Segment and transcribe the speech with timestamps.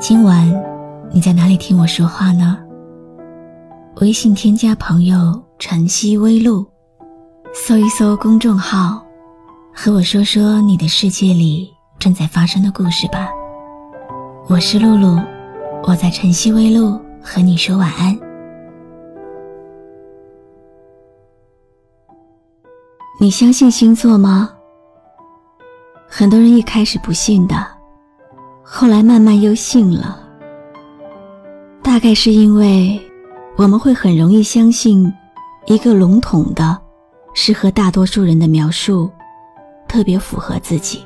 [0.00, 0.48] 今晚
[1.10, 2.56] 你在哪里听我说话呢？
[3.96, 6.64] 微信添加朋友“晨曦微露”，
[7.52, 9.04] 搜一搜公众号，
[9.74, 13.28] 和我说说你的世界里正在发生的故事吧。
[14.46, 15.20] 我是露露，
[15.82, 18.16] 我在晨曦微露和你说晚安。
[23.20, 24.48] 你相信星座吗？
[26.06, 27.66] 很多人一开始不信的，
[28.70, 30.22] 后来慢慢又信了。
[31.82, 33.00] 大概是因为
[33.56, 35.10] 我们会很容易相信
[35.66, 36.78] 一个笼统的、
[37.34, 39.10] 适合大多数人的描述，
[39.88, 41.02] 特别符合自己。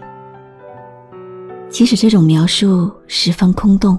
[1.71, 3.97] 即使这种描述十分空洞，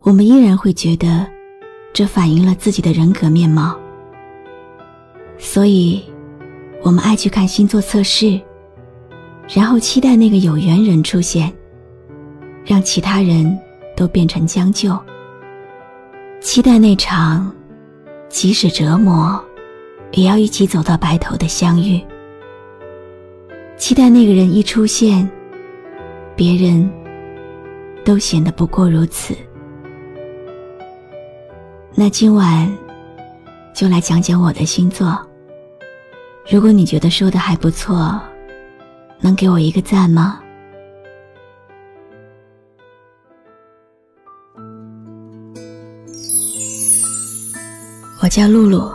[0.00, 1.26] 我们依然会觉得
[1.92, 3.78] 这反映了自己的人格面貌。
[5.36, 6.02] 所以，
[6.82, 8.40] 我们爱去看星座测试。
[9.48, 11.50] 然后期待那个有缘人出现，
[12.68, 13.58] 让其他人
[13.96, 14.94] 都变成将就。
[16.38, 17.50] 期待那场
[18.28, 19.42] 即使折磨，
[20.12, 21.98] 也要一起走到白头的相遇。
[23.78, 25.26] 期待那个人一出现，
[26.36, 26.88] 别人
[28.04, 29.34] 都显得不过如此。
[31.94, 32.70] 那今晚
[33.74, 35.18] 就来讲讲我的星座。
[36.50, 38.20] 如果你觉得说的还不错。
[39.20, 40.40] 能给我一个赞吗？
[48.28, 48.92] 我叫露露，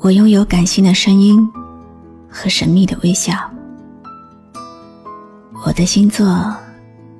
[0.00, 1.48] 我拥有感性的声音
[2.28, 3.32] 和神秘的微笑。
[5.64, 6.52] 我的星座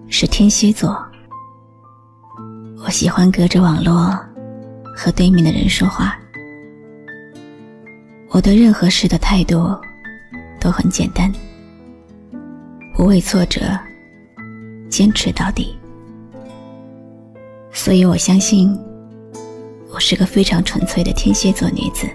[0.09, 1.01] 是天蝎座，
[2.85, 4.19] 我喜欢隔着网络
[4.97, 6.19] 和对面的人说话。
[8.31, 9.79] 我对任何事的态度。
[10.59, 11.33] 都很简单，
[12.97, 13.61] 不畏挫折，
[14.89, 15.79] 坚持到底。
[17.73, 18.77] 所以我相信，
[20.01, 22.09] 是个非常纯粹的天蝎座女子。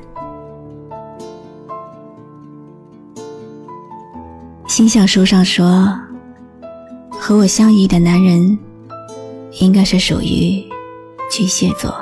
[4.68, 5.98] 星象书上说，
[7.12, 8.60] 和我相宜的男人，
[9.62, 10.62] 应该是属于
[11.32, 11.96] 巨蟹座。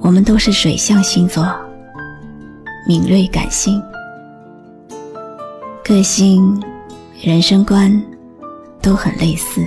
[0.00, 1.44] 我们都是水象星座，
[2.86, 3.82] 敏锐感性。
[5.82, 6.62] 个性、
[7.20, 8.00] 人生观
[8.80, 9.60] 都很类似，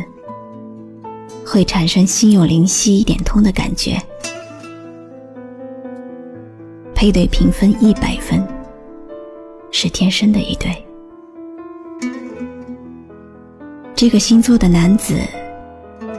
[1.50, 3.98] 会产生心有灵犀一点通的感觉。
[6.94, 8.46] 配对评分一百分，
[9.72, 10.86] 是天生的一对。
[13.96, 15.18] 这个星座的男子，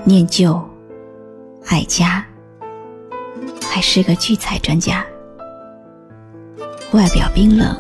[0.03, 0.59] 念旧、
[1.67, 2.25] 爱家，
[3.63, 5.05] 还是个聚财专家，
[6.93, 7.77] 外表冰冷。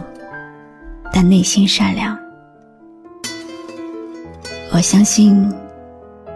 [1.10, 2.16] 但内心善良。
[4.70, 5.50] 我相信，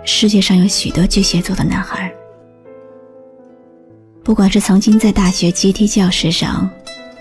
[0.04, 2.12] 世界上有许多巨蟹座的男孩，
[4.24, 6.68] 不管是曾经在大学阶梯教室上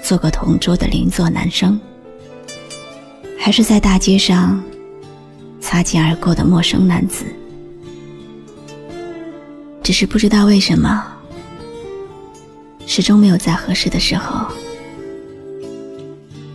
[0.02, 1.80] 做过同桌的邻座男生，
[3.40, 4.62] 还是在大街上
[5.60, 7.24] 擦肩而过的陌生男子，
[9.84, 11.06] 只是不知道为什么，
[12.88, 14.48] 始终没有在合适的时候。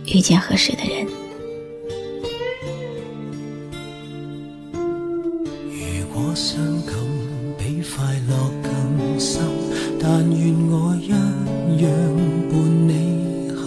[0.05, 1.05] 遇见合适的人。
[10.09, 11.91] 但愿我一样
[12.49, 12.55] 伴
[12.87, 13.59] 你行。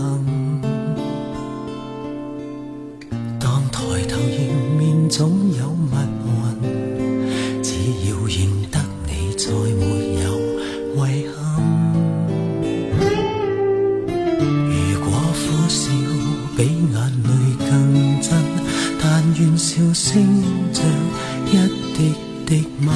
[3.39, 3.79] 当抬
[4.09, 4.49] 头迎
[4.79, 5.21] 面总
[5.53, 5.93] 有密
[6.25, 7.69] 云，只
[8.09, 8.39] 要认
[8.71, 9.85] 得你，再没
[10.23, 10.27] 有
[10.97, 10.99] 遗
[11.29, 11.39] 憾。
[14.65, 14.73] 如
[15.05, 15.93] 果苦笑。
[16.57, 17.71] 比眼泪更
[18.21, 18.29] 真，
[19.01, 19.05] 但
[19.39, 20.11] 愿笑声
[20.75, 20.85] 像
[21.47, 21.49] 一
[21.97, 21.99] 滴
[22.45, 22.89] 滴吻。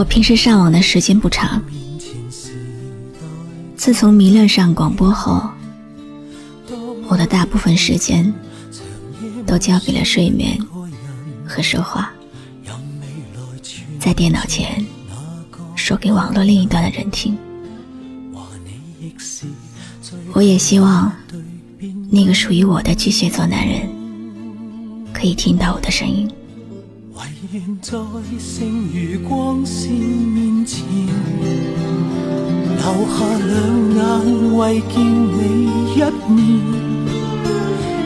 [0.00, 1.62] 我平时上网的时间不长，
[3.76, 5.46] 自从迷恋上广播后，
[7.06, 8.32] 我的大部分时间
[9.46, 10.58] 都交给了睡眠。
[11.44, 12.10] 和说话，
[13.98, 14.82] 在电脑前
[15.76, 17.36] 说给网络另一端的人听。
[20.32, 21.12] 我也希望
[22.08, 23.86] 那个属于我的巨蟹座男人
[25.12, 26.26] 可以听到我的声音。
[27.52, 27.98] 愿在
[28.38, 28.64] 剩
[28.94, 30.86] 余光线面前，
[32.76, 33.56] 留下两
[33.96, 35.66] 眼为见你
[35.96, 35.98] 一
[36.30, 36.38] 面，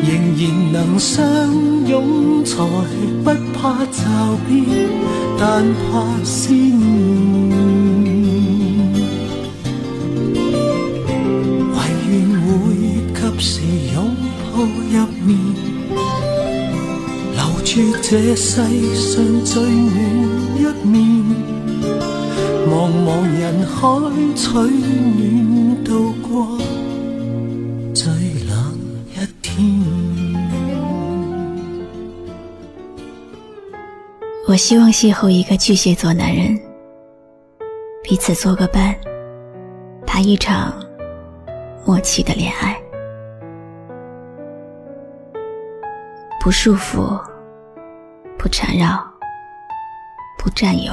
[0.02, 0.08] 仍
[0.38, 0.42] 然
[0.72, 1.22] 能相
[1.86, 2.56] 拥，才
[3.22, 4.00] 不怕骤
[4.48, 4.64] 变，
[5.38, 6.72] 但怕思念。
[11.70, 11.76] 唯
[12.08, 12.48] 愿会
[13.12, 13.60] 及时
[13.94, 13.96] 拥
[14.54, 15.73] 抱入眠。
[17.74, 18.62] 留住这世
[18.94, 19.98] 上最暖
[20.56, 21.02] 一面，
[22.68, 23.98] 茫茫人海
[24.36, 26.56] 取暖，度过
[27.92, 28.12] 最
[28.48, 28.78] 冷
[29.10, 29.52] 一天。
[34.46, 36.56] 我希望邂逅一个巨蟹座男人，
[38.04, 38.94] 彼此做个伴，
[40.06, 40.72] 谈一场
[41.84, 42.80] 默契的恋爱，
[46.40, 47.20] 不束缚。
[48.44, 49.02] 不缠绕，
[50.38, 50.92] 不占有，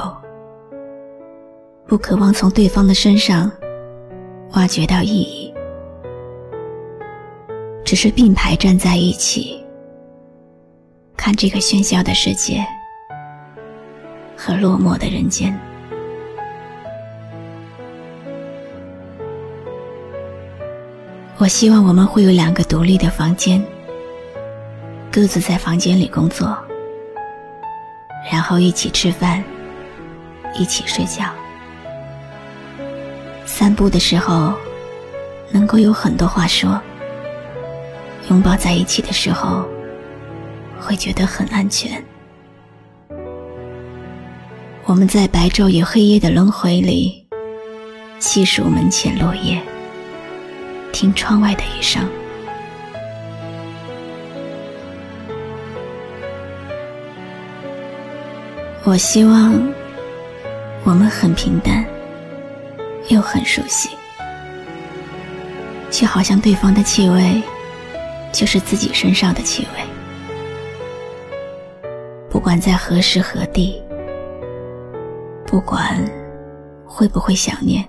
[1.86, 3.52] 不渴望从对方的身上
[4.52, 5.52] 挖掘到意义，
[7.84, 9.62] 只是并排站在一起，
[11.14, 12.64] 看这个喧嚣的世界
[14.34, 15.54] 和落寞的人间。
[21.36, 23.62] 我希望我们会有两个独立的房间，
[25.12, 26.56] 各自在房间里工作。
[28.30, 29.42] 然后一起吃饭，
[30.58, 31.24] 一起睡觉。
[33.44, 34.54] 散步的时候，
[35.50, 36.80] 能够有很多话说。
[38.30, 39.66] 拥抱在一起的时候，
[40.80, 42.02] 会觉得很安全。
[44.84, 47.26] 我们在白昼与黑夜的轮回里，
[48.20, 49.60] 细数门前落叶，
[50.92, 52.08] 听窗外的雨声。
[58.84, 59.54] 我希望
[60.82, 61.86] 我们很平淡，
[63.08, 63.88] 又很熟悉，
[65.88, 67.40] 却好像对方的气味
[68.32, 69.84] 就是自己身上的气味。
[72.28, 73.80] 不管在何时何地，
[75.46, 76.04] 不管
[76.84, 77.88] 会不会想念，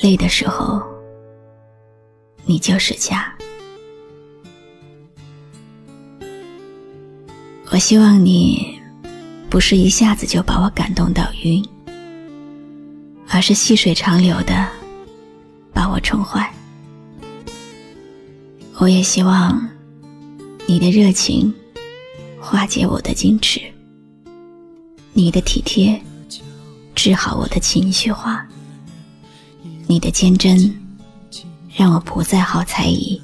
[0.00, 0.82] 累的时候，
[2.46, 3.30] 你就是家。
[7.70, 8.81] 我希望你。
[9.52, 11.62] 不是一下子就把我感动到晕，
[13.28, 14.66] 而是细水长流的
[15.74, 16.50] 把我宠坏。
[18.78, 19.68] 我也希望
[20.66, 21.52] 你的热情
[22.40, 23.60] 化解我的矜持，
[25.12, 26.00] 你的体贴
[26.94, 28.48] 治好我的情绪化，
[29.86, 30.74] 你的坚贞
[31.76, 33.20] 让我不再好猜疑。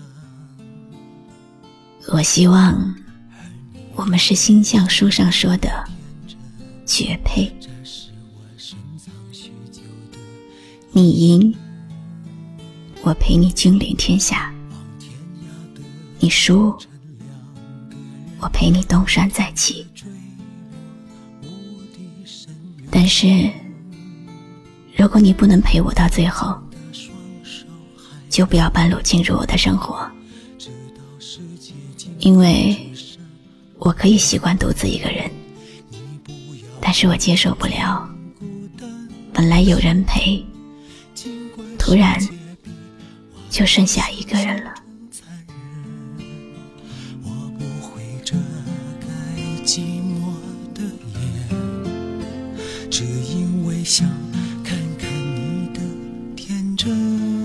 [2.08, 2.94] 我希望
[3.94, 5.88] 我们是星象书上说的。
[6.88, 7.54] 绝配，
[10.90, 11.54] 你赢，
[13.02, 14.50] 我陪你君临天下；
[16.18, 16.74] 你输，
[18.40, 19.86] 我陪你东山再起。
[22.90, 23.50] 但是，
[24.96, 26.58] 如果你不能陪我到最后，
[28.30, 30.10] 就不要半路进入我的生活，
[32.20, 32.90] 因为
[33.76, 35.30] 我可以习惯独自一个人。
[36.90, 38.08] 但是我接受不了，
[39.30, 40.42] 本来有人陪，
[41.78, 42.18] 突然
[43.50, 44.72] 就剩下一个人了。
[47.22, 48.34] 我不会遮
[49.02, 49.06] 盖
[49.66, 50.32] 寂寞
[50.72, 54.08] 的眼，只因为想
[54.64, 55.80] 看看你的
[56.34, 57.37] 天真。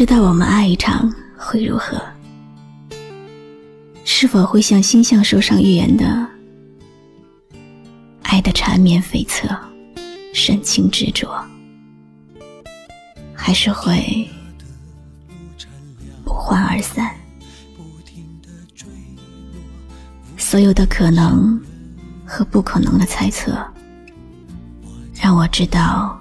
[0.00, 2.00] 知道我们爱一场会如何？
[4.02, 6.26] 是否会像星象书上预言的，
[8.22, 9.54] 爱的缠绵悱恻，
[10.32, 11.28] 深情执着，
[13.34, 14.26] 还是会
[16.24, 17.14] 不欢而散。
[20.38, 21.60] 所有的可能
[22.24, 23.54] 和不可能的猜测，
[25.14, 26.18] 让我知道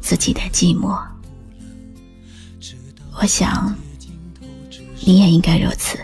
[0.00, 1.00] 自己的寂寞。
[3.22, 3.72] 我想，
[5.06, 5.96] 你也应该如此。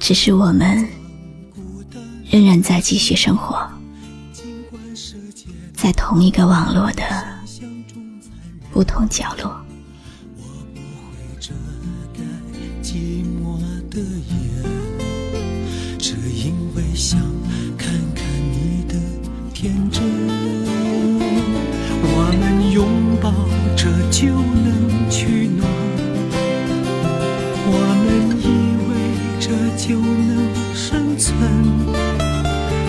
[0.00, 0.84] 只是我们
[2.28, 3.64] 仍然在继续生活，
[5.72, 7.04] 在同一个网络的
[8.72, 9.56] 不同角落。
[11.32, 11.54] 想
[24.16, 25.68] 就能取暖，
[27.66, 28.06] 我们
[28.38, 28.46] 以
[28.86, 28.94] 为
[29.40, 30.30] 这就能
[30.72, 31.34] 生存，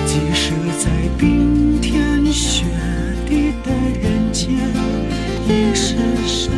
[0.06, 0.86] 即使在
[1.18, 2.66] 冰天雪
[3.28, 4.54] 地的人间，
[5.48, 5.96] 也是
[6.28, 6.54] 生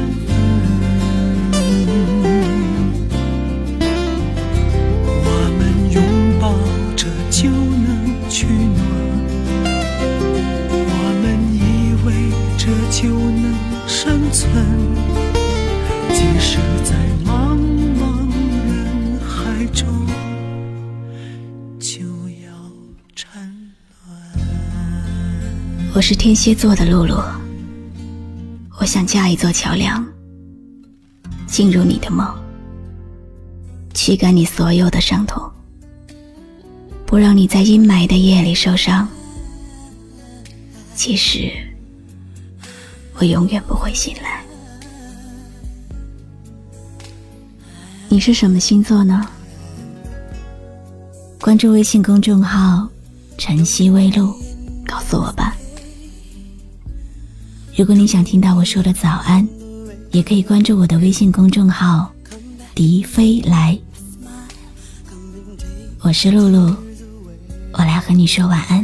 [25.93, 27.21] 我是天蝎座的露露，
[28.79, 30.05] 我想架一座桥梁，
[31.47, 32.27] 进入你的梦，
[33.93, 35.51] 驱赶你所有的伤痛。
[37.05, 39.07] 不让你在阴霾的夜里受伤。
[40.93, 41.49] 其实，
[43.15, 44.43] 我永远不会醒来。
[48.09, 49.25] 你是什么星座呢？
[51.39, 52.89] 关注微信公众号
[53.37, 54.33] “晨曦微露”，
[54.85, 55.55] 告诉我吧。
[57.75, 59.47] 如果你想听到我说的早安，
[60.11, 62.11] 也可以关注我的微信公众号
[62.73, 63.77] “迪飞来”。
[66.01, 66.75] 我是露露。
[67.73, 68.83] 我来和你说晚安。